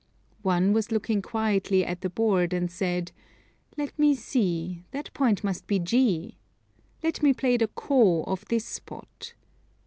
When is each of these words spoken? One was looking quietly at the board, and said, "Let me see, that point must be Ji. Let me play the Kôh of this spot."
One 0.41 0.73
was 0.73 0.91
looking 0.91 1.21
quietly 1.21 1.85
at 1.85 2.01
the 2.01 2.09
board, 2.09 2.53
and 2.53 2.71
said, 2.71 3.11
"Let 3.77 3.99
me 3.99 4.15
see, 4.15 4.83
that 4.89 5.13
point 5.13 5.43
must 5.43 5.67
be 5.67 5.77
Ji. 5.77 6.39
Let 7.03 7.21
me 7.21 7.33
play 7.33 7.55
the 7.57 7.67
Kôh 7.67 8.27
of 8.27 8.43
this 8.45 8.65
spot." 8.65 9.35